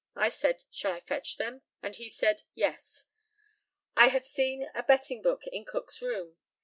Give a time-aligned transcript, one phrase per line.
[0.15, 3.05] I said, "Shall I fetch them?" and he said, "Yes."
[3.95, 6.37] I had seen a betting book in Cook's room.